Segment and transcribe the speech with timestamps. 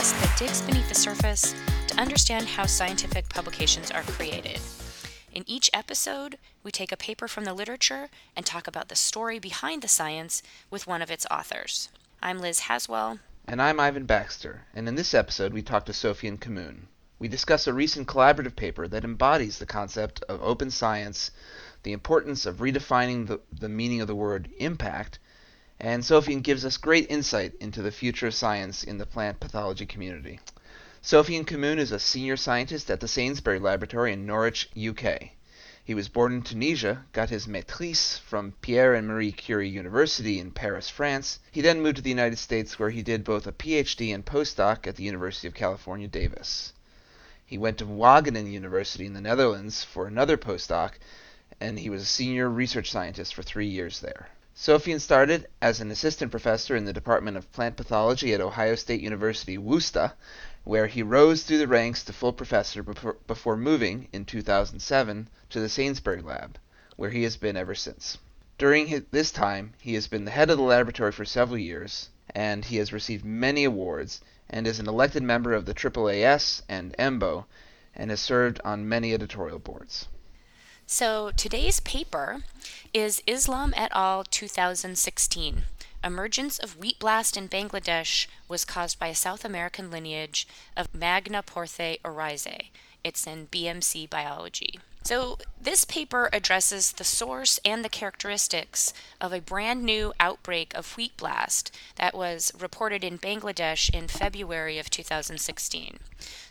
[0.00, 1.54] podcast that digs beneath the surface
[1.86, 4.58] to understand how scientific publications are created.
[5.34, 9.38] In each episode, we take a paper from the literature and talk about the story
[9.38, 11.90] behind the science with one of its authors.
[12.22, 13.18] I'm Liz Haswell.
[13.46, 16.86] And I'm Ivan Baxter, and in this episode we talk to Sofian Kamoun.
[17.18, 21.30] We discuss a recent collaborative paper that embodies the concept of open science,
[21.82, 25.18] the importance of redefining the, the meaning of the word impact,
[25.82, 29.86] and Sofian gives us great insight into the future of science in the plant pathology
[29.86, 30.38] community.
[31.02, 35.30] Sofian Kamoun is a senior scientist at the Sainsbury Laboratory in Norwich, UK.
[35.82, 40.50] He was born in Tunisia, got his maîtrise from Pierre and Marie Curie University in
[40.50, 41.38] Paris, France.
[41.50, 44.86] He then moved to the United States where he did both a PhD and postdoc
[44.86, 46.74] at the University of California, Davis.
[47.46, 50.92] He went to Wageningen University in the Netherlands for another postdoc,
[51.58, 54.28] and he was a senior research scientist for three years there.
[54.62, 59.00] Sofian started as an assistant professor in the Department of Plant Pathology at Ohio State
[59.00, 60.12] University, Wooster,
[60.64, 65.68] where he rose through the ranks to full professor before moving, in 2007, to the
[65.70, 66.58] Sainsbury Lab,
[66.96, 68.18] where he has been ever since.
[68.58, 72.10] During his, this time, he has been the head of the laboratory for several years,
[72.34, 76.94] and he has received many awards, and is an elected member of the AAAS and
[76.98, 77.46] EMBO,
[77.96, 80.06] and has served on many editorial boards.
[80.92, 82.42] So today's paper
[82.92, 84.24] is Islam et al.
[84.24, 85.62] 2016.
[86.02, 91.44] Emergence of wheat blast in Bangladesh was caused by a South American lineage of Magna
[91.44, 92.70] Magnaporthe oryzae.
[93.04, 94.80] It's in BMC biology.
[95.04, 100.96] So, this paper addresses the source and the characteristics of a brand new outbreak of
[100.96, 106.00] wheat blast that was reported in Bangladesh in February of 2016.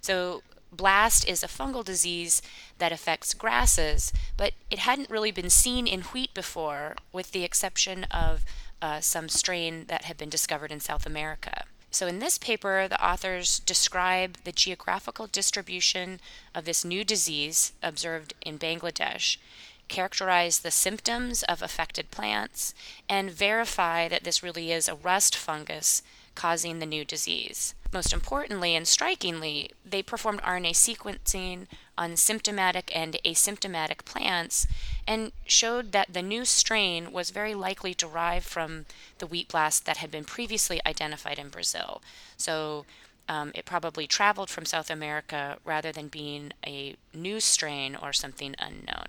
[0.02, 0.42] So,
[0.72, 2.42] blast is a fungal disease
[2.78, 8.06] that affects grasses, but it hadn't really been seen in wheat before, with the exception
[8.06, 8.46] of
[8.82, 11.66] uh, some strain that had been discovered in South America.
[11.92, 16.20] So, in this paper, the authors describe the geographical distribution
[16.54, 19.38] of this new disease observed in Bangladesh,
[19.88, 22.76] characterize the symptoms of affected plants,
[23.10, 26.04] and verify that this really is a rust fungus
[26.40, 27.76] causing the new disease.
[27.92, 31.68] Most importantly and strikingly, they performed RNA sequencing
[31.98, 34.66] on symptomatic and asymptomatic plants
[35.06, 38.86] and showed that the new strain was very likely derived from
[39.18, 42.02] the wheat blast that had been previously identified in Brazil.
[42.38, 42.86] So
[43.28, 48.56] um, it probably traveled from South America rather than being a new strain or something
[48.60, 49.08] unknown.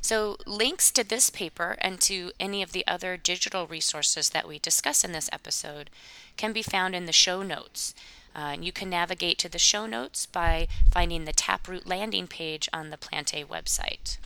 [0.00, 4.58] So, links to this paper and to any of the other digital resources that we
[4.58, 5.88] discuss in this episode
[6.36, 7.94] can be found in the show notes.
[8.34, 12.90] Uh, you can navigate to the show notes by finding the Taproot landing page on
[12.90, 14.16] the Plantae website.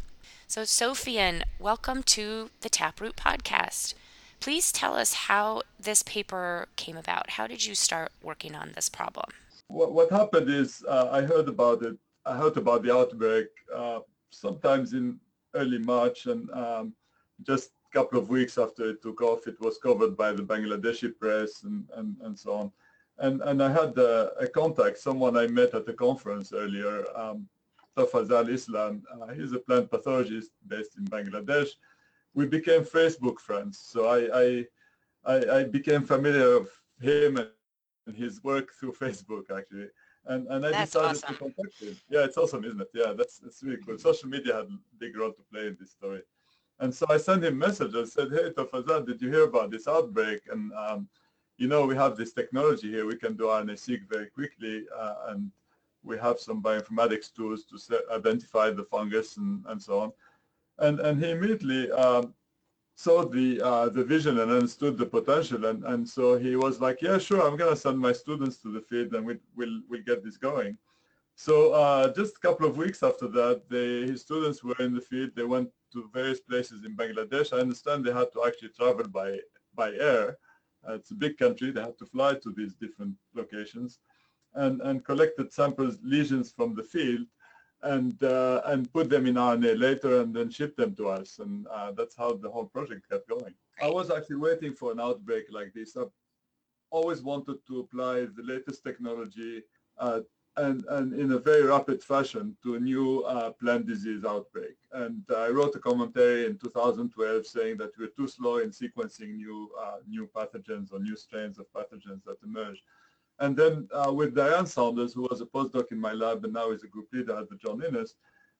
[0.47, 3.95] So, Sofian, welcome to the Taproot podcast.
[4.39, 7.31] Please tell us how this paper came about.
[7.31, 9.31] How did you start working on this problem?
[9.67, 11.97] What, what happened is uh, I heard about it.
[12.25, 14.01] I heard about the outbreak uh,
[14.31, 15.19] sometimes in
[15.55, 16.93] early March, and um,
[17.43, 21.63] just couple of weeks after it took off, it was covered by the Bangladeshi press
[21.65, 22.73] and, and, and so on.
[23.19, 27.49] And, and I had uh, a contact, someone I met at a conference earlier, um,
[27.97, 29.03] Tofazzal Islam.
[29.13, 31.71] Uh, he's a plant pathologist based in Bangladesh
[32.37, 33.79] we became Facebook friends.
[33.79, 34.65] So I, I,
[35.25, 36.71] I, I became familiar with
[37.01, 37.39] him
[38.07, 39.89] and his work through Facebook actually.
[40.27, 41.35] And, and I that's decided awesome.
[41.35, 41.97] to contact him.
[42.11, 42.91] Yeah, it's awesome, isn't it?
[42.95, 43.99] Yeah, that's, that's really cool.
[43.99, 46.21] Social media had a big role to play in this story.
[46.79, 47.95] And so I sent him a message.
[47.95, 50.43] I said, hey, Tofazzal, did you hear about this outbreak?
[50.51, 51.09] And, um,
[51.57, 53.07] you know, we have this technology here.
[53.07, 54.85] We can do RNA-seq very quickly.
[54.95, 55.51] Uh, and
[56.05, 60.13] we have some bioinformatics tools to set, identify the fungus and, and so on
[60.79, 62.35] and and he immediately um,
[62.95, 67.03] saw the uh, the vision and understood the potential, and and so he was like,
[67.03, 70.25] yeah, sure, I'm gonna send my students to the field, and we will we'll get
[70.25, 70.77] this going.
[71.39, 75.31] So uh, just a couple of weeks after that, his students were in the field.
[75.37, 77.53] They went to various places in Bangladesh.
[77.53, 79.39] I understand they had to actually travel by
[79.75, 80.39] by air.
[80.89, 81.71] Uh, it's a big country.
[81.71, 83.99] They had to fly to these different locations,
[84.55, 87.27] and and collected samples lesions from the field
[87.83, 91.39] and uh, and put them in RNA later and then ship them to us.
[91.39, 93.55] And uh, that's how the whole project kept going.
[93.83, 95.99] I was actually waiting for an outbreak like this.
[95.99, 96.17] I've
[96.91, 99.63] always wanted to apply the latest technology
[99.99, 100.21] uh,
[100.57, 104.77] and, and in a very rapid fashion to a new uh, plant disease outbreak.
[104.93, 109.71] And I wrote a commentary in 2012 saying that we're too slow in sequencing new
[109.83, 112.83] uh, new pathogens or new strains of pathogens that emerge.
[113.39, 116.71] And then uh, with Diane Saunders, who was a postdoc in my lab and now
[116.71, 118.15] is a group leader at the John Innes,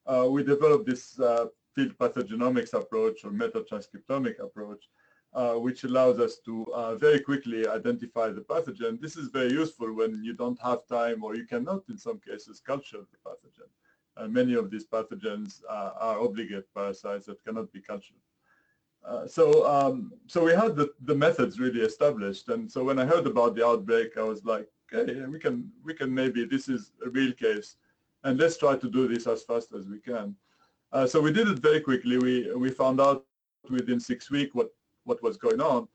[0.07, 4.85] uh, we developed this uh, field pathogenomics approach or metatranscriptomic approach
[5.67, 8.99] which allows us to uh, very quickly identify the pathogen.
[9.01, 12.61] This is very useful when you don't have time or you cannot, in some cases,
[12.61, 13.69] culture the pathogen.
[14.17, 18.17] Uh, many of these pathogens uh, are obligate parasites that cannot be cultured.
[19.07, 23.05] Uh, so, um, so we had the, the methods really established, and so when I
[23.05, 26.93] heard about the outbreak, I was like, "Okay, we can, we can maybe this is
[27.07, 27.77] a real case,
[28.25, 30.35] and let's try to do this as fast as we can."
[30.93, 32.19] Uh, so we did it very quickly.
[32.19, 33.25] We we found out
[33.71, 34.71] within six weeks what
[35.07, 35.89] what was going on,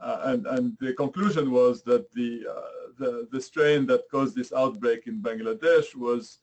[0.00, 4.52] uh, and and the conclusion was that the uh, the the strain that caused this
[4.52, 6.40] outbreak in Bangladesh was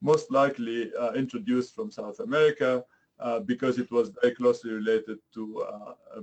[0.00, 2.84] most likely uh, introduced from South America
[3.20, 6.22] uh, because it was very closely related to uh, a,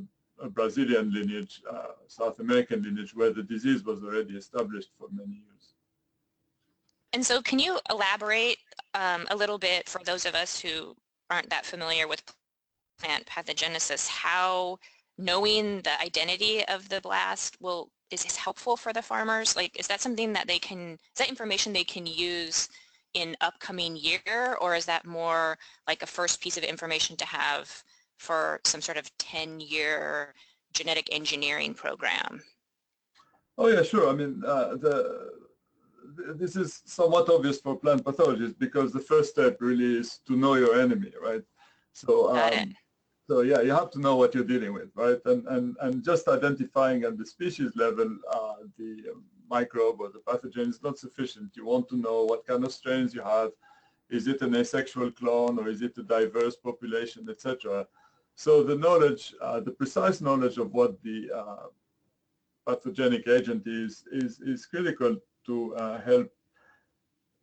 [0.50, 1.62] Brazilian lineage,
[2.08, 5.76] South American lineage, where the disease was already established for many years.
[7.14, 8.58] And so can you elaborate
[8.96, 10.96] um, a little bit for those of us who
[11.30, 12.24] aren't that familiar with
[13.00, 14.78] plant pathogenesis, how
[15.22, 19.56] knowing the identity of the blast will is this helpful for the farmers?
[19.56, 22.68] Like, is that something that they can, is that information they can use
[23.14, 25.58] in upcoming year, or is that more
[25.88, 27.84] like a first piece of information to have
[28.18, 30.34] for some sort of 10-year
[30.74, 32.42] genetic engineering program?
[33.58, 34.10] Oh yeah, sure.
[34.10, 35.30] I mean, uh, the,
[36.36, 40.56] this is somewhat obvious for plant pathologists because the first step really is to know
[40.56, 41.44] your enemy, right?
[41.94, 42.74] So, um,
[43.32, 45.22] so yeah, you have to know what you're dealing with, right?
[45.24, 48.92] And and and just identifying at the species level uh, the
[49.50, 51.56] microbe or the pathogen is not sufficient.
[51.56, 53.52] You want to know what kind of strains you have.
[54.10, 57.88] Is it an asexual clone or is it a diverse population, etc.
[58.36, 61.68] So the knowledge, uh, the precise knowledge of what the uh,
[62.68, 66.30] pathogenic agent is, is, is critical to uh, help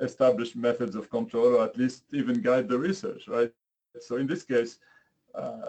[0.01, 3.51] establish methods of control or at least even guide the research, right?
[4.01, 4.79] So in this case,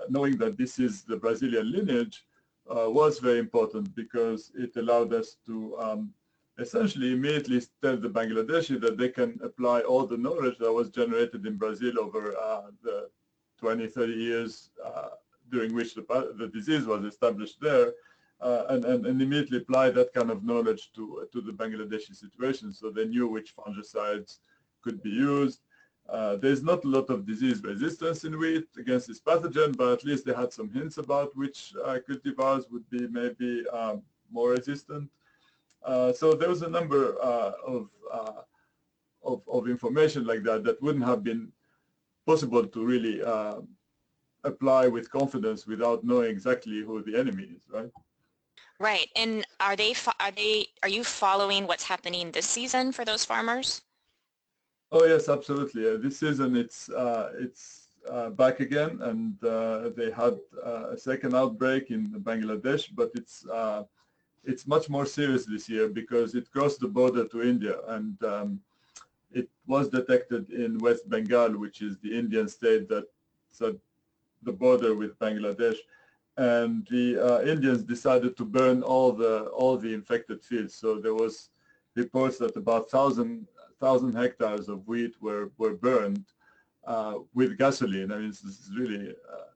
[0.10, 2.26] knowing that this is the Brazilian lineage
[2.70, 6.14] uh, was very important because it allowed us to um,
[6.60, 11.46] essentially immediately tell the Bangladeshi that they can apply all the knowledge that was generated
[11.46, 13.10] in Brazil over uh, the
[13.60, 15.10] 20, 30 years uh,
[15.52, 16.04] during which the,
[16.38, 17.94] the disease was established there
[18.42, 22.72] uh, and, and, and, immediately apply that kind of knowledge to, to the Bangladeshi situation.
[22.74, 24.40] So they knew which fungicides
[24.82, 25.60] could be used.
[26.12, 30.04] Uh, there's not a lot of disease resistance in wheat against this pathogen, but at
[30.04, 34.02] least they had some hints about which uh, cultivars would be maybe um,
[34.32, 35.10] more resistant.
[35.84, 38.42] Uh, so there was a number uh, of, uh,
[39.24, 41.52] of, of information like that that wouldn't have been
[42.26, 43.22] possible to really
[44.44, 47.92] apply with confidence without knowing exactly who the enemy is, right?
[48.80, 53.26] Right, and are they are they are you following what's happening this season for those
[53.26, 53.82] farmers?
[54.92, 55.88] Oh yes, absolutely.
[55.88, 59.38] Uh, this season it's uh, it's uh, back again, and
[59.96, 63.46] they had a second outbreak in Bangladesh, but it's
[64.44, 68.60] it's much more serious this year because it crossed the border to India and um,
[69.32, 73.76] it was detected in West Bengal, which is the Indian state that's at
[74.44, 75.78] the border with Bangladesh.
[76.38, 80.74] And the uh, Indians decided to burn all the all the infected fields.
[80.74, 81.50] So there was
[81.96, 83.46] reports that about thousand
[83.80, 86.26] thousand hectares of wheat were were burned
[86.86, 88.12] uh, with gasoline.
[88.12, 89.50] I mean, this is really uh,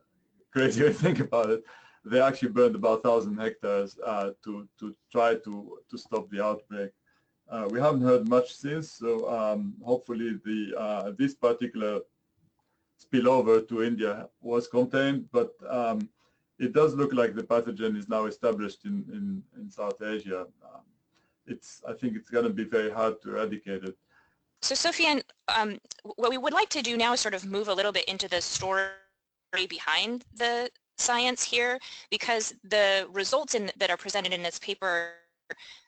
[0.52, 1.64] crazy to think about it
[2.06, 6.92] they actually burned about 1,000 hectares uh, to, to try to, to stop the outbreak.
[7.50, 12.02] Uh, we haven't heard much since, so um, hopefully the, uh, this particular
[13.02, 16.10] spillover to India was contained, but um,
[16.60, 20.42] it does look like the pathogen is now established in, in, in South Asia.
[20.64, 20.82] Um,
[21.46, 23.98] it's, I think it's going to be very hard to eradicate it.
[24.64, 25.22] So Sofian,
[25.54, 25.78] um,
[26.16, 28.30] what we would like to do now is sort of move a little bit into
[28.30, 28.88] the story
[29.68, 31.78] behind the science here
[32.10, 35.16] because the results in, that are presented in this paper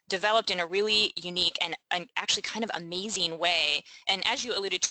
[0.09, 3.81] developed in a really unique and, and actually kind of amazing way.
[4.09, 4.85] And as you alluded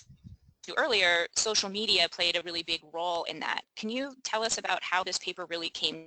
[0.62, 3.64] to earlier, social media played a really big role in that.
[3.76, 6.07] Can you tell us about how this paper really came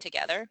[0.00, 0.48] together?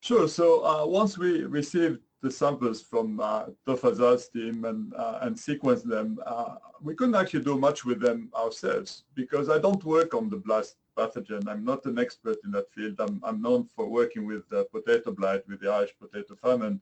[0.00, 0.26] Sure.
[0.26, 5.84] So uh, once we received the samples from uh, Tofazzal's team and, uh, and sequenced
[5.84, 10.28] them, uh, we couldn't actually do much with them ourselves because I don't work on
[10.28, 11.46] the blast pathogen.
[11.46, 12.96] I'm not an expert in that field.
[12.98, 16.80] I'm, I'm known for working with uh, potato blight, with the Irish potato famine.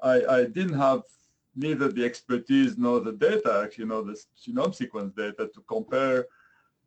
[0.00, 1.02] I, I didn't have
[1.54, 6.26] neither the expertise nor the data, actually, nor the genome sequence data to compare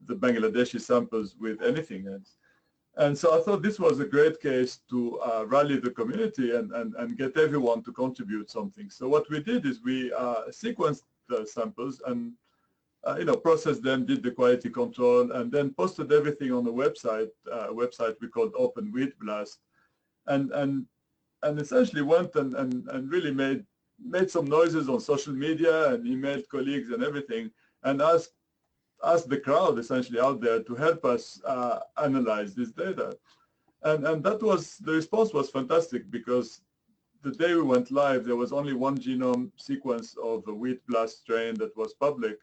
[0.07, 2.35] the Bangladeshi samples with anything else.
[2.95, 6.71] And so I thought this was a great case to uh, rally the community and,
[6.73, 8.89] and, and get everyone to contribute something.
[8.89, 12.33] So what we did is we uh, sequenced the samples and
[13.05, 16.71] uh, you know, processed them, did the quality control, and then posted everything on the
[16.71, 19.59] website, uh, website we called Open Wheat Blast.
[20.27, 20.85] and and
[21.43, 23.65] and essentially went and, and, and really made
[23.99, 27.51] made some noises on social media and emailed colleagues and everything
[27.83, 28.33] and asked
[29.03, 33.17] asked the crowd essentially out there to help us uh, analyze this data.
[33.83, 36.61] And, and that was, the response was fantastic because
[37.21, 41.21] the day we went live, there was only one genome sequence of a wheat blast
[41.21, 42.37] strain that was public.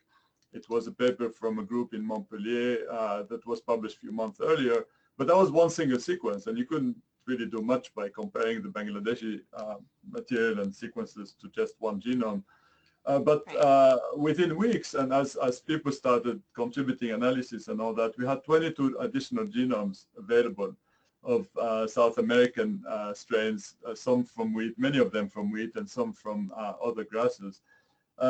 [0.53, 4.13] It was a paper from a group in Montpellier uh, that was published a few
[4.13, 4.85] months earlier,
[5.17, 8.69] but that was one single sequence and you couldn't really do much by comparing the
[8.69, 9.77] Bangladeshi uh,
[10.11, 12.43] material and sequences to just one genome.
[13.07, 18.17] Uh, but uh, within weeks, and as, as people started contributing analysis and all that,
[18.19, 20.77] we had 22 additional genomes available
[21.23, 25.73] of uh, South American uh, strains, uh, some from wheat, many of them from wheat,
[25.77, 27.61] and some from uh, other grasses.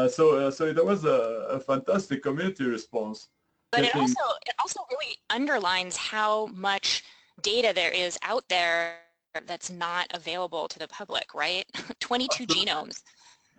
[0.09, 3.29] so, so there was a, a, fantastic community response.
[3.73, 7.05] But it also, it also really underlines how much
[7.43, 8.99] data there is out there
[9.47, 11.65] that's not available to the public, right?
[12.01, 13.03] 22 genomes.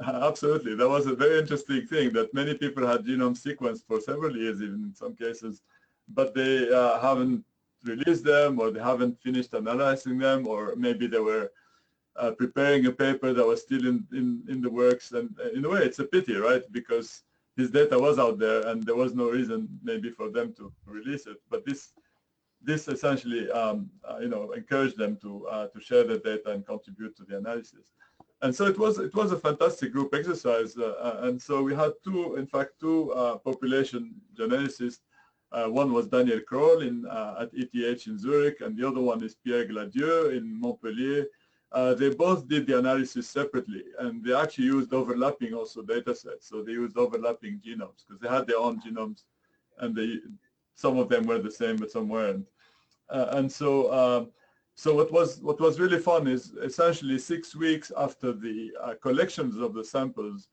[0.08, 0.76] Absolutely.
[0.76, 4.62] That was a very interesting thing that many people had genome sequenced for several years,
[4.62, 5.62] even in some cases,
[6.08, 7.44] but they uh, haven't
[7.84, 11.52] released them or they haven't finished analyzing them or maybe they were
[12.16, 15.12] uh, preparing a paper that was still in, in, in the works.
[15.12, 16.64] And uh, in a way, it's a pity, right?
[16.72, 17.24] Because
[17.56, 21.28] this data was out there and there was no reason maybe for them to release
[21.28, 21.38] it.
[21.50, 21.94] But this
[22.64, 26.66] this essentially, um, uh, you know, encouraged them to uh, to share the data and
[26.66, 27.92] contribute to the analysis
[28.42, 31.76] and so it was it was a fantastic group exercise uh, uh, and so we
[31.76, 35.00] had two in fact two uh, population geneticists.
[35.52, 39.22] Uh, one was Daniel Croll in uh, at ETH in Zurich and the other one
[39.24, 41.26] is Pierre Gladieux in Montpellier.
[41.74, 46.48] Uh, they both did the analysis separately and they actually used overlapping also data sets.
[46.48, 49.24] So they used overlapping genomes because they had their own genomes
[49.80, 50.20] and they
[50.74, 52.48] some of them were the same but some weren't.
[53.10, 54.32] And so um,
[54.76, 59.58] so what was what was really fun is essentially six weeks after the uh, collections
[59.58, 60.48] of the samples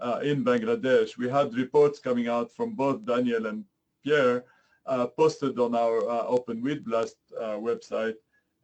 [0.00, 3.64] uh, in Bangladesh, we had reports coming out from both Daniel and
[4.02, 4.44] Pierre
[4.86, 8.14] uh, posted on our uh, Open Wheat Blast uh, website.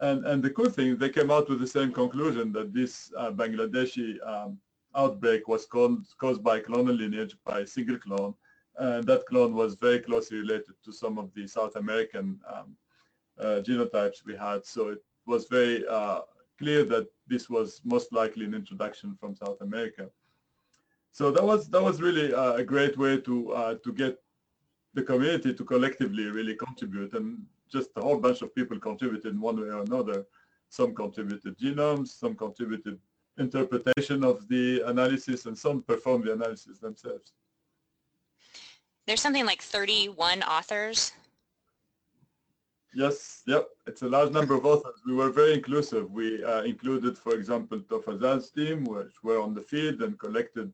[0.01, 3.31] And, and the cool thing, they came out with the same conclusion that this uh,
[3.31, 4.59] Bangladeshi um,
[4.95, 8.35] outbreak was caused, caused by clonal lineage by a single clone.
[8.79, 12.77] And that clone was very closely related to some of the South American um,
[13.63, 14.65] genotypes we had.
[14.65, 16.21] So it was very uh,
[16.59, 20.09] clear that this was most likely an introduction from South America.
[21.13, 24.19] So that was that was really uh, a great way to uh, to get
[24.95, 29.41] the community to collectively really contribute, and just a whole bunch of people contributed in
[29.41, 30.27] one way or another.
[30.69, 32.99] Some contributed genomes, some contributed
[33.39, 37.33] interpretation of the analysis, and some performed the analysis themselves.
[39.07, 41.13] There's something like 31 authors
[42.93, 43.69] Yes, yep.
[43.87, 45.01] It's a large number of authors.
[45.07, 46.11] We were very inclusive.
[46.11, 50.73] We uh, included, for example, Tofazzal's team, which were on the field and collected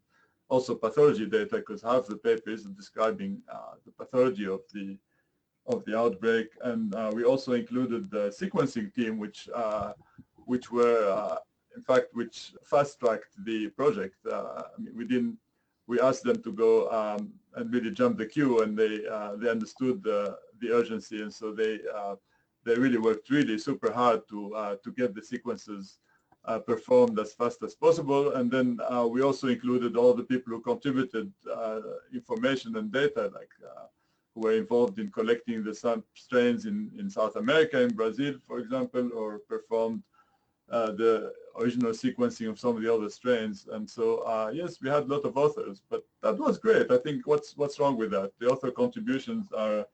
[0.49, 4.97] also pathology data because half the paper is describing uh, the pathology of the
[5.67, 6.47] of the outbreak.
[6.63, 9.93] And uh, we also included the sequencing team, which uh,
[10.47, 11.37] which were uh,
[11.75, 14.17] in fact which fast-tracked the project.
[14.25, 15.37] Uh, I mean, we didn't.
[15.87, 19.03] We asked them to go um, and really jump the queue, and they
[19.39, 22.17] they understood the the urgency, and so they uh,
[22.65, 25.99] they really worked really super hard to uh, to get the sequences
[26.45, 28.35] uh, performed as fast as possible.
[28.35, 28.79] And then
[29.11, 31.33] we also included all the people who contributed
[32.13, 33.51] information and data, like
[34.37, 39.11] who were involved in collecting the strains in, in South America, in Brazil, for example,
[39.15, 40.03] or performed
[40.71, 43.67] uh, the original sequencing of some of the other strains.
[43.73, 46.91] And so, uh, yes, we had a lot of authors, but that was great.
[46.91, 48.33] I think what's what's wrong with that?
[48.41, 49.87] The author contributions are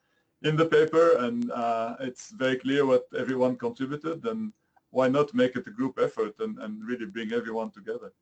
[0.44, 4.52] in the paper and uh, it's very clear what everyone contributed and
[4.90, 8.12] why not make it a group effort and, and really bring everyone together.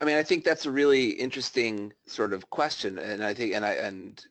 [0.00, 3.64] I mean, I think that's a really interesting sort of question, and I think, and
[3.64, 4.22] I, and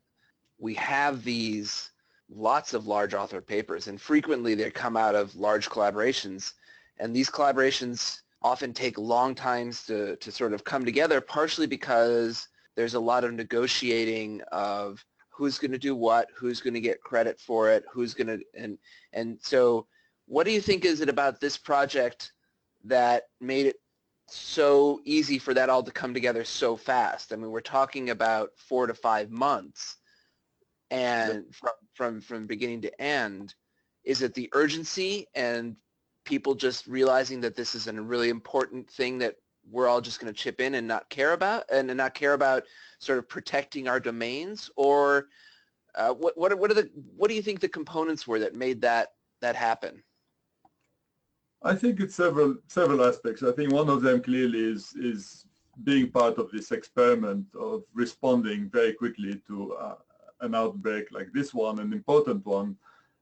[0.59, 1.91] we have these
[2.29, 6.53] lots of large author papers, and frequently they come out of large collaborations,
[6.99, 12.49] and these collaborations often take long times to to sort of come together, partially because
[12.75, 15.03] there's a lot of negotiating of
[15.33, 18.39] who's going to do what, who's going to get credit for it, who's going to,
[18.53, 18.77] and,
[19.13, 19.87] and so
[20.27, 22.31] what do you think is it about this project
[22.85, 23.77] that made it
[24.27, 27.33] so easy for that all to come together so fast?
[27.33, 29.97] I mean, we're talking about four to five months
[30.91, 33.55] and from, from, from beginning to end.
[34.03, 35.75] Is it the urgency and
[36.25, 39.35] people just realizing that this is a really important thing that
[39.69, 42.63] we're all just going to chip in and not care about and not care about
[42.99, 45.27] sort of protecting our domains or
[45.95, 48.81] uh, what what what are the what do you think the components were that made
[48.81, 50.01] that that happen?
[51.61, 53.43] I think it's several several aspects.
[53.43, 55.45] I think one of them clearly is is
[55.83, 59.95] being part of this experiment of responding very quickly to uh,
[60.41, 62.75] an outbreak like this one, an important one,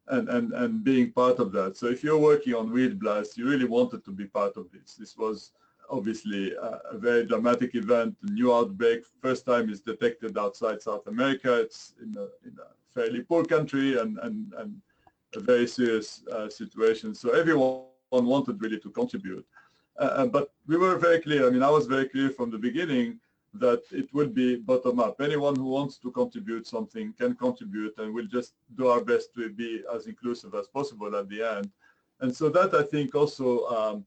[0.07, 1.77] and, and, and being part of that.
[1.77, 4.95] So if you're working on wheat blast, you really wanted to be part of this.
[4.95, 5.51] This was
[5.91, 9.03] obviously a, a very dramatic event, a new outbreak.
[9.21, 11.61] First time it's detected outside South America.
[11.61, 14.81] It's in a, in a fairly poor country and, and, and
[15.35, 17.13] a very serious uh, situation.
[17.13, 19.45] So everyone wanted really to contribute.
[19.99, 21.45] Uh, uh, but we were very clear.
[21.47, 23.19] I mean, I was very clear from the beginning
[23.53, 25.19] that it will be bottom up.
[25.19, 29.49] Anyone who wants to contribute something can contribute and we'll just do our best to
[29.49, 31.69] be as inclusive as possible at the end.
[32.21, 34.05] And so that I think also um,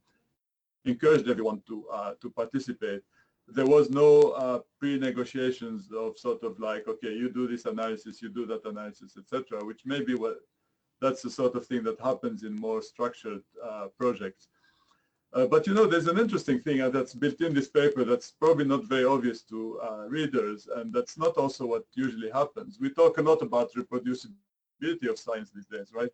[0.85, 3.03] encouraged everyone to uh, to participate.
[3.47, 8.31] There was no uh, pre-negotiations of sort of like, okay, you do this analysis, you
[8.31, 10.39] do that analysis, etc., which maybe what
[11.01, 14.49] that's the sort of thing that happens in more structured uh, projects.
[15.35, 18.31] Uh, but you know, there's an interesting thing uh, that's built in this paper that's
[18.31, 22.79] probably not very obvious to uh, readers, and that's not also what usually happens.
[22.81, 26.11] We talk a lot about reproducibility of science these days, right?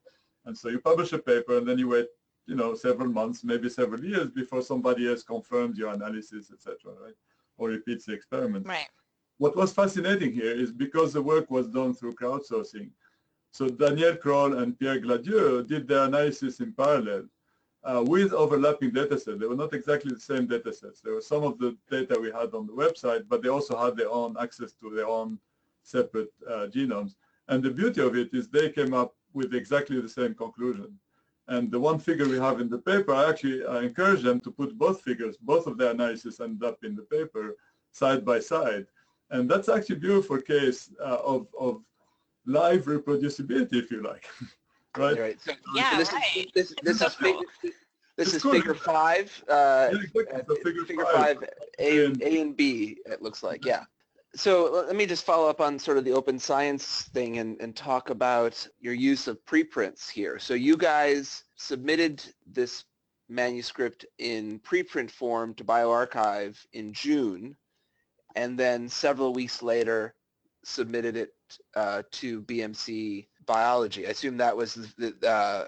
[0.47, 2.09] And so you publish a paper, and then you wait,
[2.51, 7.15] you know, several months, maybe several years before somebody else confirms your analysis, etc., right?
[7.59, 8.67] Or repeats the experiment.
[8.67, 8.89] Right.
[9.39, 12.91] What was fascinating here is because the work was done through crowdsourcing.
[13.53, 17.23] So Daniel Croll and Pierre Gladieux did their analysis in parallel
[17.85, 19.39] uh, with overlapping data sets.
[19.39, 21.01] They were not exactly the same data sets.
[21.01, 23.97] There were some of the data we had on the website, but they also had
[23.97, 25.39] their own access to their own
[25.85, 27.15] separate uh, genomes.
[27.47, 30.99] And the beauty of it is they came up with exactly the same conclusion.
[31.55, 34.51] And the one figure we have in the paper, I actually I encourage them to
[34.61, 37.57] put both figures, both of their analysis ended up in the paper
[38.01, 38.87] side by side.
[39.31, 41.83] And that's actually a beautiful case uh, of, of
[42.47, 44.27] live reproducibility, if you like.
[44.97, 45.19] right?
[45.27, 45.41] Right.
[45.41, 46.37] So, Yeah, so this right.
[46.37, 47.49] is this, this is figure,
[48.17, 48.53] this is cool.
[48.53, 49.29] figure five.
[49.49, 50.25] Uh, Yeah, exactly.
[50.41, 51.39] uh, So figure, figure five.
[51.39, 51.49] five,
[51.81, 52.99] A, And- A and B.
[53.07, 53.85] It looks like, yeah.
[54.35, 57.75] So let- me just follow up on sort of the open science thing and, and
[57.75, 60.39] talk about your use of preprints here.
[60.39, 62.85] So you guys submitted this
[63.29, 67.57] manuscript in preprint form to bioRxiv in June,
[68.37, 70.15] and then several weeks later
[70.65, 71.35] submitted it
[71.75, 74.07] uh, to BMC Biology.
[74.07, 75.67] I assume that was the uh,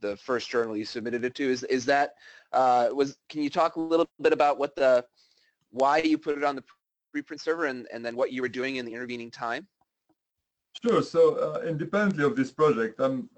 [0.00, 1.44] the first journal you submitted it to.
[1.44, 2.14] Is is that
[2.52, 3.16] uh, was?
[3.28, 5.04] Can you talk a little bit about what the
[5.70, 6.64] why you put it on the
[7.14, 9.66] preprint server and, and then what you were doing in the intervening time?
[10.82, 11.02] Sure.
[11.02, 13.28] So uh, independently of this project, I'm,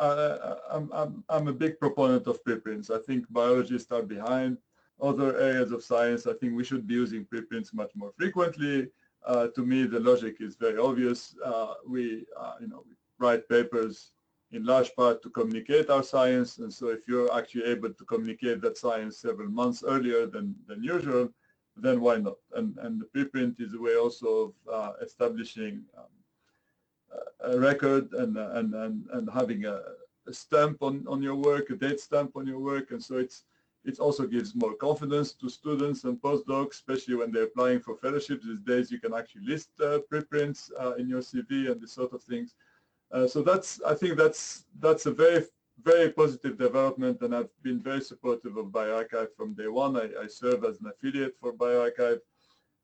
[0.00, 2.90] I'm, I'm, I'm a big proponent of preprints.
[2.90, 4.58] I think biologists are behind
[5.00, 6.26] other areas of science.
[6.26, 8.88] I think we should be using preprints much more frequently.
[9.26, 11.34] Uh, to me, the logic is very obvious.
[11.44, 14.12] Uh, we, uh, you know, we write papers
[14.52, 16.58] in large part to communicate our science.
[16.58, 20.82] And so if you're actually able to communicate that science several months earlier than, than
[20.82, 21.28] usual,
[21.76, 22.38] then why not?
[22.54, 26.04] And, and the preprint is a way also of uh, establishing um,
[27.52, 29.80] a record and, and, and, and having a,
[30.26, 32.90] a stamp on, on your work, a date stamp on your work.
[32.90, 33.44] And so it's,
[33.84, 38.44] it also gives more confidence to students and postdocs, especially when they're applying for fellowships.
[38.44, 42.12] These days you can actually list uh, preprints uh, in your CV and this sort
[42.12, 42.54] of things.
[43.12, 45.44] Uh, so that's, I think that's, that's a very,
[45.82, 49.96] very positive development and I've been very supportive of bioRxiv from day one.
[49.96, 52.20] I, I serve as an affiliate for bioRxiv.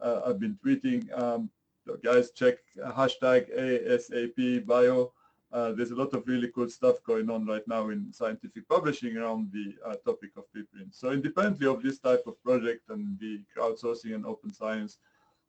[0.01, 1.51] Uh, I've been tweeting, um,
[1.87, 5.13] so guys check hashtag ASAP bio.
[5.53, 9.17] Uh, there's a lot of really cool stuff going on right now in scientific publishing
[9.19, 10.99] around the uh, topic of preprints.
[10.99, 14.99] So independently of this type of project and the crowdsourcing and open science,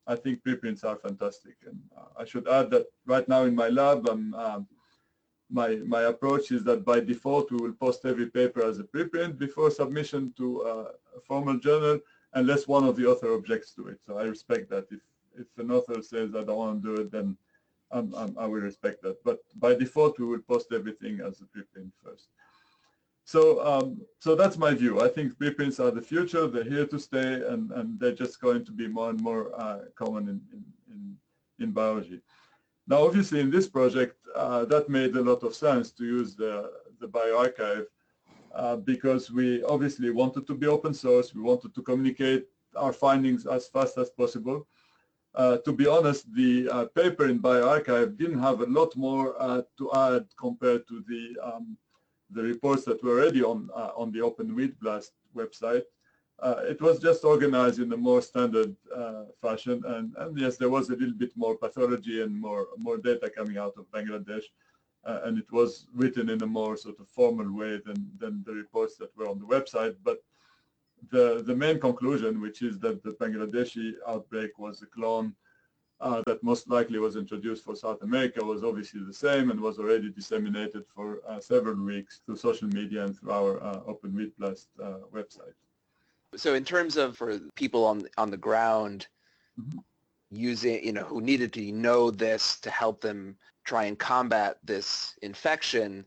[0.06, 1.56] I think preprints are fantastic.
[1.66, 4.68] And uh, I should add that right now in my lab, I'm, um,
[5.54, 9.38] my, my approach is that by default, we will post every paper as a preprint
[9.38, 12.00] before submission to uh, a formal journal,
[12.34, 14.00] unless one of the author objects to it.
[14.06, 14.88] So I respect that.
[14.90, 15.02] If,
[15.38, 17.38] if an author says, I don't want to do it, then
[17.92, 19.24] um, um, I will respect that.
[19.24, 22.30] But by default, we will post everything as a preprint first.
[23.26, 25.02] So, um, so that's my view.
[25.02, 26.48] I think preprints are the future.
[26.48, 29.80] They're here to stay, and, and they're just going to be more and more uh,
[29.96, 31.18] common in, in, in,
[31.60, 32.20] in, biology.
[32.88, 36.72] Now, obviously, in this project, uh, that made a lot of sense to use the,
[37.00, 37.86] the bioRxiv
[38.54, 41.34] uh, because we obviously wanted to be open source.
[41.34, 44.68] We wanted to communicate our findings as fast as possible.
[45.36, 49.62] Uh, to be honest, the uh, paper in bioRxiv didn't have a lot more uh,
[49.78, 51.78] to add compared to the um,
[52.30, 55.84] the reports that were already on uh, on the Open Wheat Blast website.
[56.40, 60.70] Uh, it was just organized in a more standard uh, fashion, and, and yes, there
[60.70, 64.46] was a little bit more pathology and more more data coming out of Bangladesh.
[65.06, 68.54] uh, and it was written in a more sort of formal way than, than the
[68.54, 69.96] reports that were on the website.
[70.04, 70.20] But
[71.12, 75.36] the, the main conclusion, which is that the Bangladeshi outbreak was a clone
[76.00, 79.80] uh, that most likely was introduced for South America was obviously the same and was
[79.80, 84.68] already disseminated for uh, several weeks through social media and through our uh, Open Blast
[84.82, 85.56] uh, website.
[86.36, 89.08] So in terms of for people on on the ground
[89.60, 89.84] Mhm.
[90.32, 95.16] using, you know, who needed to know this to help them try and combat this
[95.22, 96.06] infection,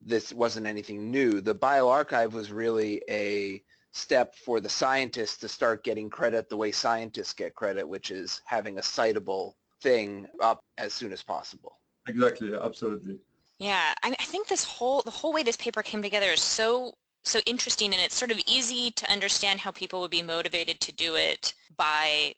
[0.00, 1.40] this wasn't anything new.
[1.40, 6.72] The bioRxiv was really a step for the scientists to start getting credit the way
[6.72, 11.78] scientists get credit, which is having a citable thing up as soon as possible.
[12.06, 13.18] Exactly, absolutely.
[13.58, 16.94] Yeah, I, I think this whole the whole way this paper came together is so
[17.24, 20.92] so interesting, and it's sort of easy to understand how people would be motivated to
[20.92, 22.34] do it by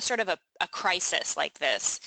[0.00, 2.00] sort of a, a crisis like this.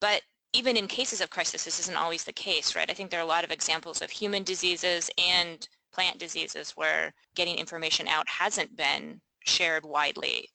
[0.00, 2.90] But even in cases of crisis, this isn't always the case, right?
[2.90, 7.12] I think there are a lot of examples of human diseases and plant diseases where
[7.34, 10.48] getting information out hasn't been shared widely.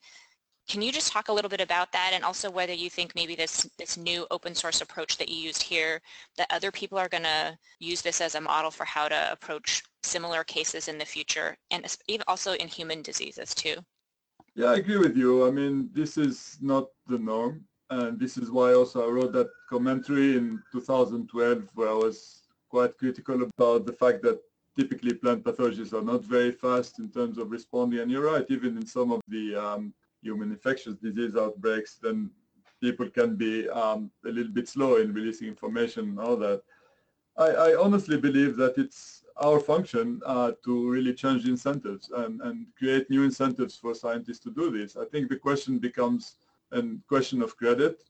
[0.72, 3.36] Can you just talk a little bit about that and also whether you think maybe
[3.36, 6.00] this, this new open source approach that you used here,
[6.38, 9.84] that other people are going to use this as a model for how to approach
[10.02, 11.86] similar cases in the future and
[12.26, 13.76] also in human diseases too?
[14.56, 15.46] Yeah, I agree with you.
[15.46, 17.66] I mean, this is not the norm.
[17.90, 22.98] And this is why also I wrote that commentary in 2012 where I was quite
[22.98, 24.40] critical about the fact that
[24.80, 28.00] typically plant pathologists are not very fast in terms of responding.
[28.00, 32.30] And you're right, even in some of the um, human infectious disease outbreaks, then
[32.82, 36.62] people can be um, a little bit slow in releasing information and all that.
[37.38, 42.68] I, I honestly believe that it's our function uh, to really change incentives and, and
[42.78, 44.98] create new incentives for scientists to do this.
[44.98, 46.36] I think the question becomes
[46.72, 48.04] a question of credit,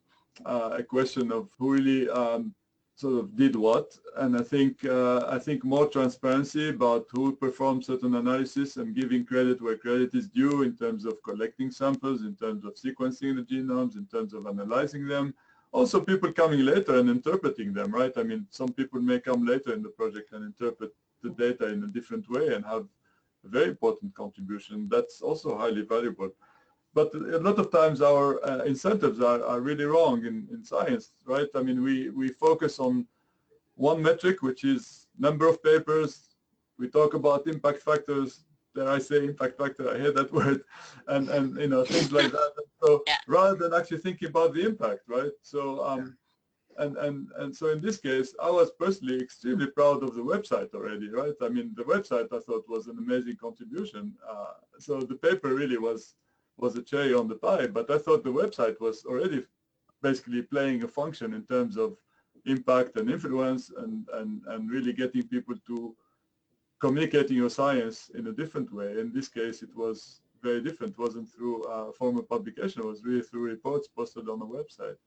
[0.46, 2.54] uh, a question of who really um,
[3.02, 3.88] sort of did what,
[4.18, 9.26] and I think uh, I think more transparency about who performed certain analysis and giving
[9.32, 13.46] credit where credit is due in terms of collecting samples, in terms of sequencing the
[13.54, 15.34] genomes, in terms of analyzing them.
[15.72, 18.16] Also, people coming later and interpreting them, right?
[18.22, 20.92] I mean, some people may come later in the project and interpret
[21.24, 22.86] the data in a different way and have
[23.46, 24.88] a very important contribution.
[24.94, 26.32] That's also highly valuable
[26.94, 31.14] but a lot of times our uh, incentives are, are really wrong in, in science,
[31.26, 31.48] right?
[31.56, 33.06] I mean, we, we focus on
[33.76, 36.36] one metric, which is number of papers.
[36.78, 38.46] We talk about impact factors.
[38.76, 39.90] Dare I say impact factor?
[39.94, 40.64] I hear that word,
[41.08, 42.52] and and you know things like that.
[42.82, 43.18] So Yeah.
[43.28, 45.32] rather than actually thinking about the impact, right?
[45.42, 46.18] So um,
[46.78, 50.74] and and and so in this case, I was personally extremely proud of the website
[50.74, 51.34] already, right?
[51.42, 54.14] I mean, the website I thought was an amazing contribution.
[54.30, 56.16] Uh, so the paper really was
[56.58, 59.44] was a cherry on the pie, but I thought the website was already
[60.02, 61.98] basically playing a function in terms of
[62.46, 65.96] impact and influence and, and, and really getting people to
[66.80, 69.00] communicating your science in a different way.
[69.00, 70.94] In this case, it was very different.
[70.94, 72.82] It wasn't through a formal publication.
[72.82, 74.98] It was really through reports posted on the website.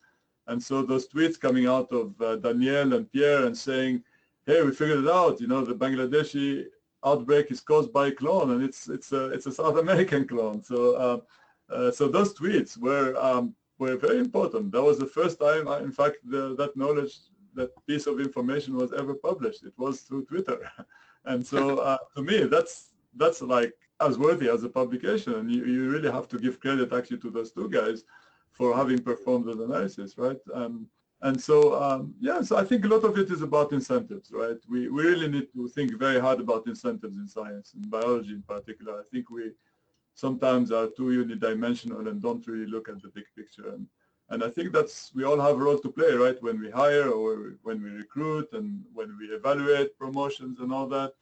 [0.47, 4.05] And so those tweets coming out of uh, Danielle and Pierre and saying,
[4.47, 6.67] hey, we figured it out, you know, the Bangladeshi
[7.05, 10.63] outbreak is caused by a clone and it's, it's, a, it's a South American clone.
[10.63, 14.73] So, uh, uh, so those tweets were, um, were very important.
[14.73, 17.19] That was the first time, I, in fact, the, that knowledge,
[17.55, 19.65] that piece of information was ever published.
[19.65, 20.59] It was through Twitter.
[21.25, 25.35] and so uh, to me, that's, that's like as worthy as a publication.
[25.35, 28.05] And you, you really have to give credit actually to those two guys
[28.51, 30.39] for having performed that analysis, right?
[30.53, 30.87] Um,
[31.25, 34.59] and so, um, yeah, so I think a lot of it is about incentives, right?
[34.69, 38.43] We, we really need to think very hard about incentives in science, in biology in
[38.43, 39.01] particular.
[39.01, 39.53] I think we
[40.15, 43.71] sometimes are too unidimensional and don't really look at the big picture.
[43.71, 43.87] And,
[44.29, 46.41] and I think that's, we all have a role to play, right?
[46.43, 51.15] When we hire or when we recruit and when we evaluate promotions and all that.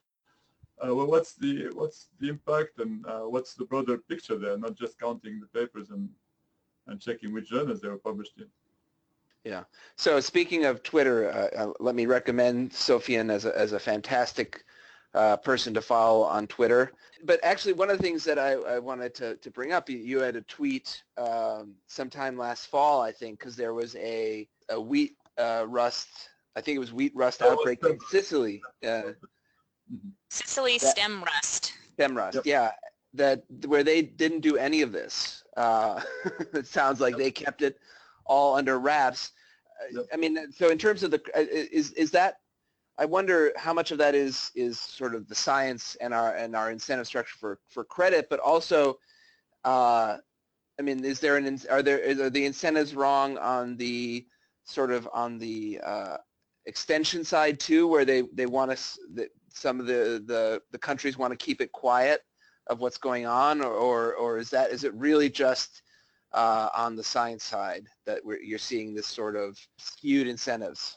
[0.85, 4.59] Uh, well, what's the what's the impact and uh, what's the broader picture there?
[4.59, 6.09] Not just counting the papers and
[6.89, 8.49] and checking which journals they were published in.
[9.45, 9.65] Yeah.
[9.97, 14.65] So speaking of Twitter, uh, uh, let me recommend Sofian as a, as a fantastic
[15.15, 16.93] uh, person to follow on Twitter.
[17.25, 19.99] But actually, one of the things that I, I wanted to, to bring up, you,
[19.99, 24.81] you had a tweet um, sometime last fall, I think, because there was a, a
[24.81, 26.09] wheat uh, rust,
[26.57, 29.03] I think it was wheat rust That outbreak in Sicily, uh,
[30.31, 31.73] Sicily That- stem rust.
[31.95, 32.47] stem rust, Yep.
[32.47, 32.71] yeah,
[33.15, 35.45] that where they didn't do any of this.
[35.57, 36.01] Uh,
[36.55, 37.79] it sounds like they kept it
[38.25, 39.33] all under wraps.
[39.93, 40.07] Yep.
[40.13, 42.37] I mean, so in terms of the, uh, is is that?
[42.99, 46.55] I wonder how much of that is is sort of the science and our and
[46.55, 48.99] our incentive structure for for credit, but also,
[49.65, 50.19] uh,
[50.79, 54.27] I mean, is there an are there are the incentives wrong on the
[54.65, 56.17] sort of on the uh,
[56.67, 61.19] extension side too, where they, they want us, that some of the, the, the countries
[61.19, 62.21] want to keep it quiet
[62.69, 65.82] of what's going on, or, or, or is that, is it really just
[66.35, 70.97] uh, on the science side that you're seeing this sort of skewed incentives?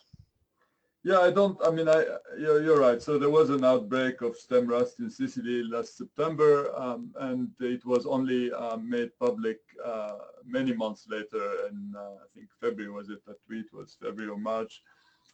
[1.03, 2.03] Yeah, I don't, I mean, I,
[2.39, 2.99] you're, you're right.
[2.99, 7.85] So there was an outbreak of stem rust in Sicily last September, um, and it
[7.85, 13.09] was only um, made public uh, many months later, and uh, I think February was
[13.09, 14.81] it, that tweet was February or March.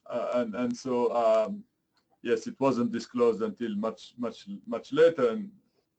[0.09, 1.63] Uh, and, and so, um,
[2.21, 5.49] yes, it wasn't disclosed until much, much, much later, and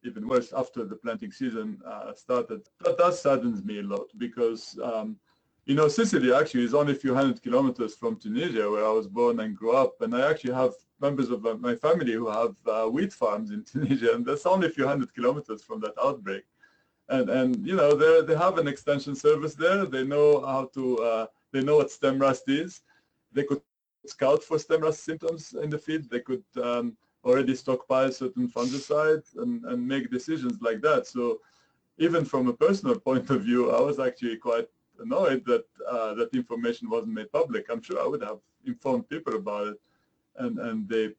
[0.05, 2.63] even worse after the planting season uh, started.
[2.81, 5.17] That, that saddens me a lot because um,
[5.65, 9.07] you know, Sicily actually is only a few hundred kilometers from Tunisia, where I was
[9.07, 10.01] born and grew up.
[10.01, 14.15] And I actually have members of my family who have uh, wheat farms in Tunisia,
[14.15, 16.45] and that's only a few hundred kilometers from that outbreak.
[17.09, 19.87] And and you know, they have an extension service there.
[19.87, 20.99] They know how to.
[20.99, 22.81] Uh, they know what stem rust is.
[23.33, 23.61] They could
[24.07, 26.09] scout for stem rust symptoms in the field.
[26.11, 31.07] They could um, already stockpile certain fungicides and, and make decisions like that.
[31.07, 31.41] So
[31.99, 36.35] even from a personal point of view, I was actually quite annoyed that uh, that
[36.35, 37.67] information wasn't made public.
[37.69, 39.81] I'm sure I would have informed people about it,
[40.37, 41.11] and and they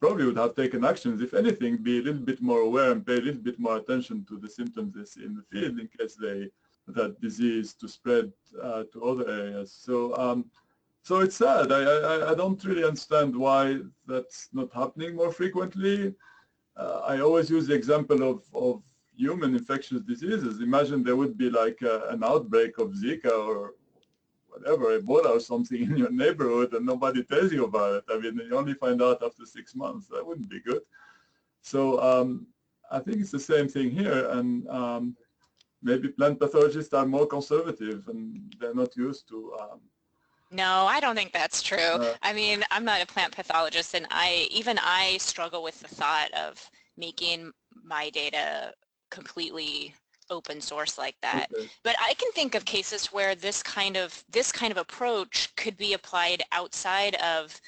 [0.00, 1.22] probably would have taken actions.
[1.22, 4.24] If anything, be a little bit more aware and pay a little bit more attention
[4.28, 6.50] to the symptoms they see in the field in case they
[6.88, 8.32] that disease to spread
[8.62, 9.72] uh, to other areas.
[9.72, 10.16] So.
[10.16, 10.50] Um,
[11.06, 11.70] so it's sad.
[11.70, 16.12] I, I, I, don't really understand why that's not happening more frequently.
[16.76, 18.82] Uh, I always use the example of, of
[19.16, 20.60] human infectious diseases.
[20.60, 23.74] Imagine there would be like a, an outbreak of Zika or
[24.48, 28.04] whatever, Ebola or something in your neighborhood and nobody tells you about it.
[28.10, 30.08] I mean, you only find out after six months.
[30.08, 30.82] That wouldn't be good.
[31.62, 32.48] So um,
[32.90, 34.28] I think it's the same thing here.
[34.30, 35.16] And um,
[35.84, 39.80] maybe plant pathologists are more conservative and they're not used to um,
[40.50, 41.78] no, I don't think that's true.
[41.78, 45.88] Uh, I mean, I'm not a plant pathologist and I even I struggle with the
[45.88, 47.52] thought of making
[47.84, 48.72] my data
[49.10, 49.94] completely
[50.30, 51.46] open source like that.
[51.56, 51.68] Okay.
[51.82, 55.76] But I can think of cases where this kind of this kind of approach could
[55.76, 57.60] be applied outside of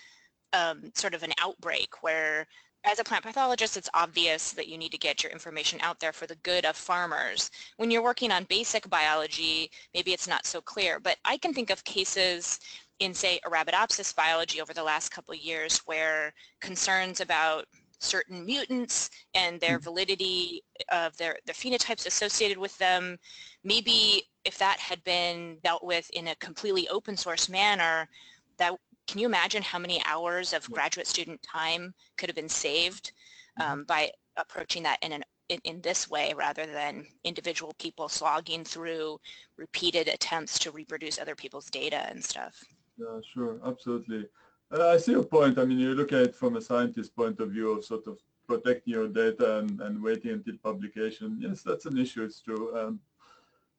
[0.53, 2.47] um, sort of an outbreak where
[2.89, 6.13] as a plant pathologist, it's obvious that you need to get your information out there
[6.13, 7.51] for the good of farmers.
[7.77, 11.69] When you're working on basic biology, maybe it's not so clear, but I can think
[11.69, 12.59] of cases
[12.99, 17.67] in, say, Arabidopsis biology over the last couple of years where concerns about
[18.01, 19.83] certain mutants and their mm.
[19.83, 23.19] validity of their, their phenotypes associated with them.
[23.65, 28.09] Maybe if that had been dealt with in a completely open source manner,
[28.57, 28.75] that
[29.09, 33.13] can you imagine how many hours of graduate student time could have been saved
[33.59, 33.73] mm-hmm.
[33.73, 38.65] um, by approaching that in an in, in, this way rather than individual people slogging
[38.65, 39.19] through
[39.57, 42.63] repeated attempts to reproduce other people's data and stuff.
[42.99, 44.27] Yeah, sure, absolutely.
[44.71, 45.59] Uh, I see your point.
[45.59, 48.19] I mean, you look at it from a scientist point of view of sort of
[48.47, 51.39] protecting your data and, and waiting until publication.
[51.41, 52.25] Yes, that's an issue.
[52.25, 52.77] It's true.
[52.79, 53.01] Um,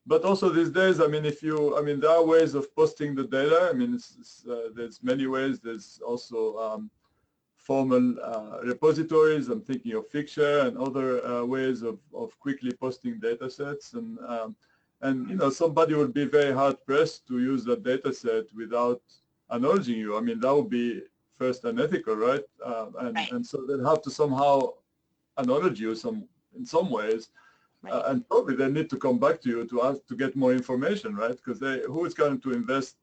[0.10, 3.14] but also these days, I mean, if you, I mean, there are ways of posting
[3.14, 3.70] the data.
[3.72, 5.60] I mean, it's, it's, uh, there's many ways.
[5.60, 6.90] There's also um,
[7.56, 9.50] formal uh, repositories.
[9.50, 13.94] I'm thinking of Figshare and other uh, ways of, of quickly posting data sets.
[13.94, 14.56] And, um,
[15.02, 19.04] and, you know, somebody would be very hard pressed to use that data set without
[19.52, 20.18] acknowledging you.
[20.18, 21.04] I mean, that would be
[21.38, 22.46] first unethical, right?
[22.66, 23.32] Uh, and, right.
[23.32, 24.74] and so they'd have to somehow
[25.38, 27.30] acknowledge you some in some ways.
[27.82, 27.94] Right.
[27.94, 30.52] Uh, and probably they need to come back to you to ask to get more
[30.52, 31.36] information, right?
[31.36, 32.98] Because who is going to invest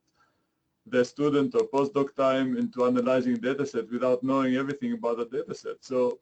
[0.86, 5.24] their student or postdoc time into analyzing a data set without knowing everything about the
[5.26, 5.76] data set.
[5.80, 6.18] So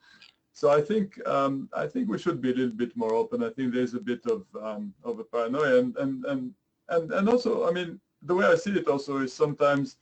[0.52, 3.42] so I think um, I think we should be a little bit more open.
[3.42, 6.54] I think there's a bit of um, of a paranoia and, and and
[6.88, 9.96] and and also I mean the way I see it also is sometimes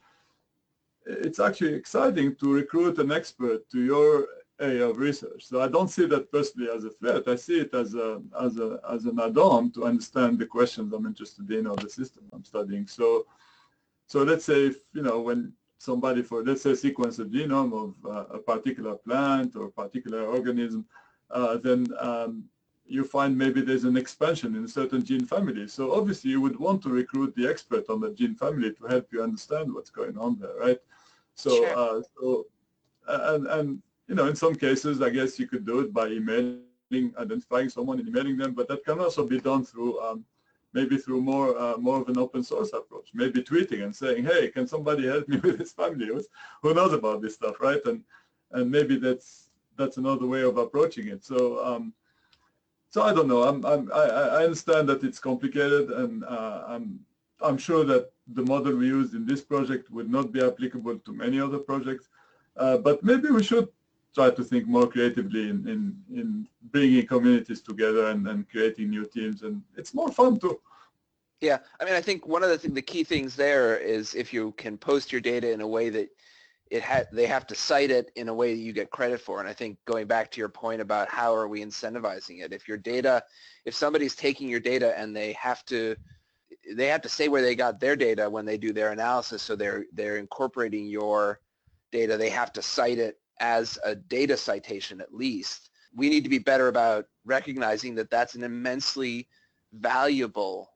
[1.07, 4.29] it's actually exciting to recruit an expert to your
[4.63, 5.45] area of research.
[5.45, 7.29] So I don't see that personally as a threat.
[7.29, 11.07] I see it as a as a as an add-on to understand the questions I'm
[11.07, 12.87] interested in or the system I'm studying.
[12.87, 13.27] So
[14.07, 17.91] so let's say if you know when somebody for let's say sequence a genome of
[18.15, 20.87] uh, a particular plant or a particular organism,
[21.31, 22.45] uh, then um,
[22.87, 25.67] you find maybe there's an expansion in a certain gene family.
[25.67, 29.07] So obviously you would want to recruit the expert on that gene family to help
[29.13, 30.79] you understand what's going on there, right?
[31.35, 31.79] So, sure.
[31.79, 32.47] uh, so
[33.09, 37.15] and, and, you know, in some cases, I guess you could do it by emailing,
[37.17, 40.23] identifying someone and emailing them, but that can also be done through um,
[40.75, 44.49] maybe through more uh, more of an open source approach, maybe tweeting and saying, hey,
[44.49, 46.11] can somebody help me with this family?
[46.63, 47.83] Who knows about this stuff, right?
[47.87, 48.05] And
[48.51, 49.49] and maybe that's
[49.79, 51.25] that's another way of approaching it.
[51.25, 51.95] So um,
[52.91, 53.45] so I don't know.
[53.45, 57.01] I'm, I'm, I, understand that it's complicated, and uh, I'm
[57.41, 61.13] I'm sure that the model we used in this project would not be applicable to
[61.15, 62.11] many other projects.
[62.59, 63.69] Uh, but maybe we should
[64.15, 69.07] try to think more creatively in, in, in bringing communities together and, and creating new
[69.07, 69.43] teams.
[69.43, 70.61] And it's more fun too.
[71.41, 74.33] Yeah, I mean, I think one of the, th- the key things there is if
[74.33, 76.09] you can post your data in a way that
[76.71, 79.41] it ha- they have to cite it in a way that you get credit for.
[79.41, 82.69] And I think going back to your point about how are we incentivizing it, if
[82.69, 83.23] your data,
[83.65, 85.97] if somebody's taking your data and they have to,
[86.75, 89.43] they have to say where they got their data when they do their analysis.
[89.43, 91.41] So they're they're incorporating your
[91.91, 92.17] data.
[92.17, 95.69] They have to cite it as a data citation at least.
[95.95, 99.29] We need to be better about recognizing that that's an immensely
[99.75, 100.71] valuable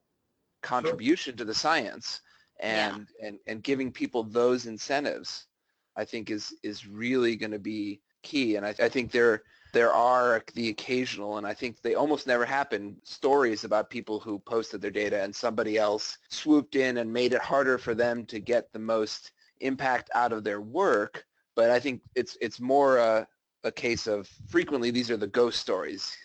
[0.61, 1.37] contribution sure.
[1.37, 2.21] to the science
[2.59, 3.27] and, yeah.
[3.27, 5.47] and, and giving people those incentives,
[5.95, 8.57] I think is, is really going to be key.
[8.57, 12.45] And I, I think there, there are the occasional, and I think they almost never
[12.45, 17.33] happen, stories about people who posted their data and somebody else swooped in and made
[17.33, 21.25] it harder for them to get the most impact out of their work.
[21.57, 23.27] But I think it's, it's more a,
[23.65, 26.15] a case of frequently these are the ghost stories,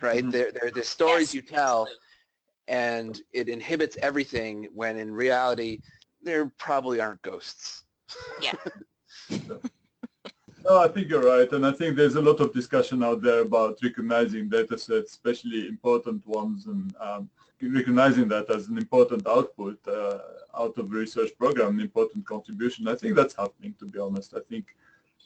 [0.00, 0.20] right?
[0.20, 0.30] Mm-hmm.
[0.30, 1.96] They're, they're the stories yes, you tell absolutely
[2.68, 5.80] and it inhibits everything when in reality
[6.22, 7.84] there probably aren't ghosts.
[8.40, 8.52] Yeah.
[10.64, 11.50] no, I think you're right.
[11.52, 15.66] And I think there's a lot of discussion out there about recognizing data sets, especially
[15.66, 17.28] important ones, and um,
[17.60, 20.18] recognizing that as an important output uh,
[20.56, 22.86] out of research program, an important contribution.
[22.86, 24.34] I think that's happening, to be honest.
[24.36, 24.66] I think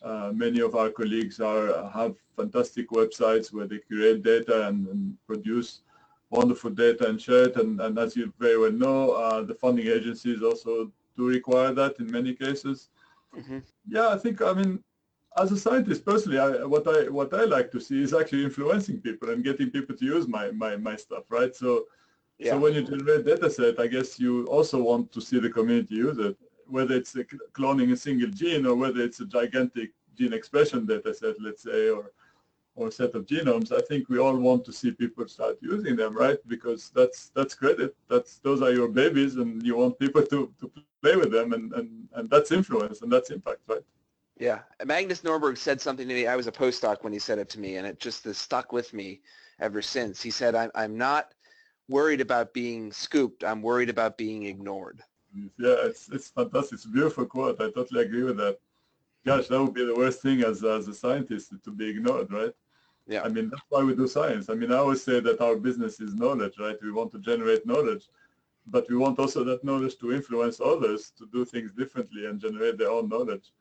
[0.09, 1.67] uh, many of our colleagues are
[1.99, 5.71] have fantastic websites where they create data and, and produce
[6.31, 7.57] wonderful data and share it.
[7.57, 10.73] And, and as you very well know, uh, the funding agencies also
[11.17, 12.89] do require that in many cases.
[13.37, 13.59] Mm-hmm.
[13.89, 14.73] Yeah, I think, I mean,
[15.43, 18.99] as a scientist personally, I, what I what I like to see is actually influencing
[19.01, 21.55] people and getting people to use my my, my stuff, right?
[21.63, 21.85] So,
[22.39, 22.53] yeah.
[22.53, 25.97] so when you generate data set, I guess you also want to see the community
[25.97, 26.37] use it,
[26.69, 31.13] whether it's a cloning a single gene or whether it's a gigantic gene expression data
[31.15, 32.13] set, let's say, or
[32.77, 36.15] or set of genomes, I think we all want to see people start using them,
[36.15, 36.39] right?
[36.47, 37.97] Because that's that's credit.
[38.09, 40.71] That's those are your babies, and you want people to, to
[41.03, 43.81] play with them, and, and, and that's influence and that's impact, right?
[44.39, 46.27] Yeah, Magnus Nordborg said something to me.
[46.27, 48.73] I was a postdoc when he said it to me, and it just has stuck
[48.73, 49.23] with me
[49.59, 50.21] ever since.
[50.21, 51.33] He said, "I'm I'm not
[51.89, 53.43] worried about being scooped.
[53.43, 55.03] I'm worried about being ignored."
[55.35, 56.75] Yeah, it's it's fantastic.
[56.75, 57.61] It's a beautiful quote.
[57.61, 58.59] I totally agree with that.
[59.25, 62.55] Gosh, that would be the worst thing as as a scientist to be ignored, right?
[63.07, 63.23] Yeah.
[63.23, 64.49] I mean, that's why we do science.
[64.49, 66.77] I mean, I always say that our business is knowledge, right?
[66.83, 68.09] We want to generate knowledge,
[68.67, 72.79] but we want also that knowledge to influence others to do things differently and generate
[72.79, 73.53] their own knowledge,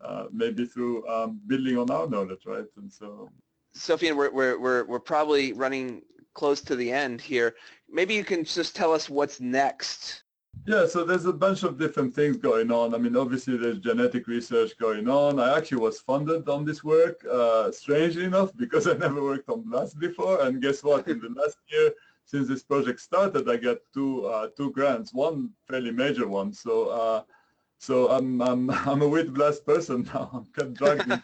[0.00, 2.66] uh, maybe through um, building on our knowledge, right?
[2.76, 3.30] And so.
[3.74, 6.02] Sophien, we're, we're, we're, we're probably running
[6.34, 7.56] close to the end here.
[7.90, 10.22] Maybe you can just tell us what's next
[10.66, 12.94] yeah, so there's a bunch of different things going on.
[12.94, 15.40] I mean, obviously there's genetic research going on.
[15.40, 19.62] I actually was funded on this work, uh, strangely enough, because I never worked on
[19.62, 20.42] blast before.
[20.42, 21.08] And guess what?
[21.08, 21.92] In the last year,
[22.24, 26.52] since this project started, I got two uh, two grants, one fairly major one.
[26.52, 27.22] So uh,
[27.78, 30.30] so I'm I'm I'm a wheat blast person now.
[30.32, 31.22] I'm kind of dragged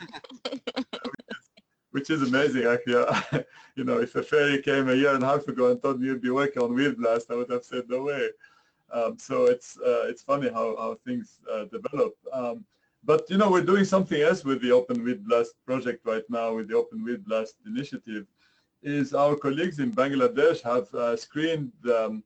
[1.91, 3.47] which is amazing actually.
[3.77, 6.07] you know, if a fairy came a year and a half ago and told me
[6.07, 8.29] you'd be working on wheat blast, I would have said no way.
[8.93, 12.15] Um, so it's uh, it's funny how, how things uh, develop.
[12.33, 12.65] Um,
[13.05, 16.55] but you know we're doing something else with the Open Wheat Blast project right now
[16.55, 18.27] with the Open Wheat Blast initiative.
[18.83, 22.23] Is our colleagues in Bangladesh have uh, screened um,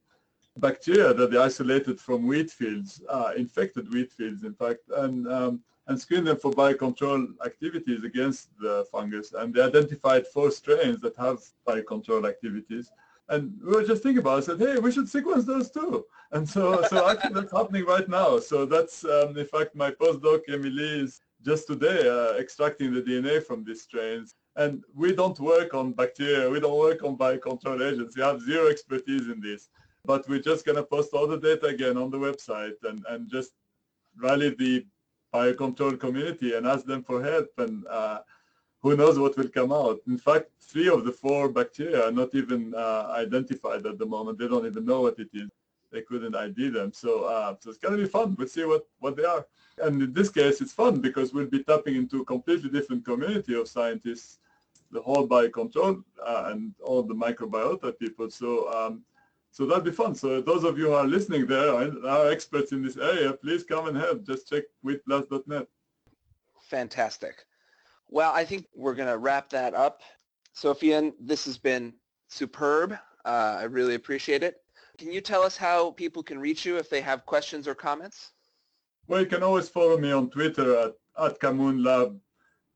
[0.58, 3.00] bacteria that they isolated from wheat fields,
[3.36, 8.86] infected wheat fields, in fact, and um, and screened them for biocontrol activities against the
[8.92, 9.32] fungus.
[9.32, 12.90] And they identified four strains that have biocontrol activities.
[13.32, 16.04] And we were just thinking about it, said, hey, we should sequence those too.
[16.32, 18.38] And so, so actually that's happening right now.
[18.38, 23.42] So that's, um, in fact, my postdoc, Emily, is just today uh, extracting the DNA
[23.42, 24.34] from these strains.
[24.56, 26.50] And we don't work on bacteria.
[26.50, 28.18] We don't work on biocontrol agents.
[28.18, 29.70] We have zero expertise in this.
[30.04, 33.30] But we're just going to post all the data again on the website and, and
[33.30, 33.52] just
[34.18, 34.84] rally the
[35.34, 37.48] biocontrol community and ask them for help.
[37.56, 38.18] And uh,
[38.82, 40.00] who knows what will come out.
[40.06, 44.38] In fact, three of the four bacteria are not even uh, identified at the moment.
[44.38, 45.48] They don't even know what it is
[45.92, 46.92] they couldn't ID them.
[46.92, 48.34] So, uh, so it's going to be fun.
[48.36, 49.46] We'll see what, what they are.
[49.78, 53.54] And in this case, it's fun because we'll be tapping into a completely different community
[53.54, 54.38] of scientists,
[54.90, 58.30] the whole biocontrol uh, and all the microbiota people.
[58.30, 59.02] So, um,
[59.50, 60.14] so that'll be fun.
[60.14, 63.62] So those of you who are listening there are, are experts in this area, please
[63.62, 64.26] come and help.
[64.26, 65.66] Just check wheatblast.net.
[66.62, 67.44] Fantastic.
[68.12, 70.02] Well, I think we're going to wrap that up.
[70.54, 71.94] Sophien, this has been
[72.28, 72.92] superb.
[73.24, 74.56] Uh, I really appreciate it.
[74.98, 78.32] Can you tell us how people can reach you if they have questions or comments?
[79.08, 82.20] Well, you can always follow me on Twitter at, at Kamoun Lab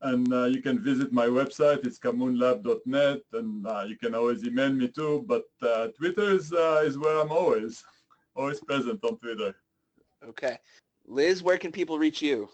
[0.01, 1.85] and uh, you can visit my website.
[1.85, 5.25] It's kamounlab.net, and uh, you can always email me too.
[5.27, 7.83] But uh, Twitter is uh, is where I'm always
[8.35, 9.55] always present on Twitter.
[10.23, 10.59] Okay,
[11.07, 12.47] Liz, where can people reach you?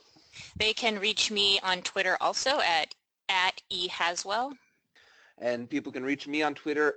[0.55, 2.93] They can reach me on Twitter also at
[3.29, 4.53] at ehaswell.
[5.39, 6.95] And people can reach me on Twitter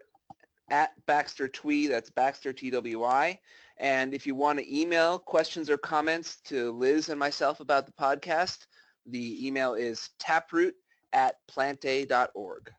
[0.70, 1.87] at Baxter Twee.
[1.87, 3.39] That's Baxter T W I.
[3.78, 7.93] And if you want to email questions or comments to Liz and myself about the
[7.93, 8.66] podcast,
[9.07, 10.74] the email is taproot
[11.12, 12.70] at plantae.org.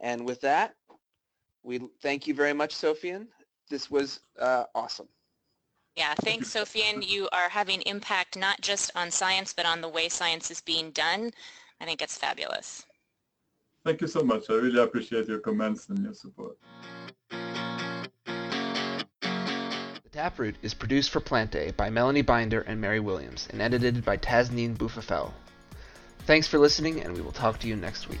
[0.00, 0.74] And with that,
[1.62, 3.26] we thank you very much, Sophien.
[3.70, 5.08] This was uh, awesome.
[5.96, 7.06] Yeah, thanks, Sophien.
[7.06, 10.90] You are having impact not just on science, but on the way science is being
[10.90, 11.30] done.
[11.80, 12.84] I think it's fabulous.
[13.84, 14.50] Thank you so much.
[14.50, 16.56] I really appreciate your comments and your support.
[20.02, 24.04] The Taproot is produced for Plant Plantae by Melanie Binder and Mary Williams and edited
[24.04, 25.32] by Tasneem Boufafel.
[26.20, 28.20] Thanks for listening, and we will talk to you next week.